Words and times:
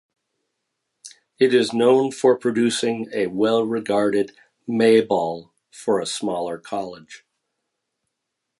It 1.37 1.53
is 1.53 1.73
known 1.75 2.09
for 2.11 2.35
producing 2.35 3.07
a 3.13 3.27
well-regarded 3.27 4.31
May 4.67 5.01
Ball 5.01 5.51
for 5.69 5.99
a 6.01 6.07
smaller 6.07 6.57
college. 6.57 7.23